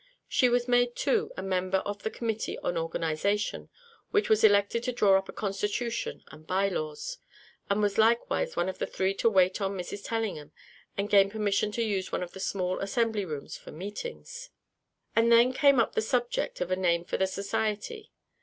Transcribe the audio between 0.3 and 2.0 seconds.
was made, too, a member